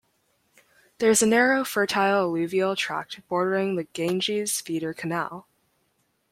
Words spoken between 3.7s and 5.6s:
the Ganges Feeder Canal.